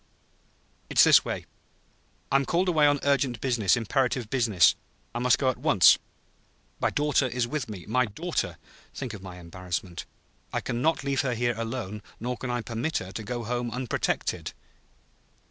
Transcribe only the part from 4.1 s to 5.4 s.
business. I must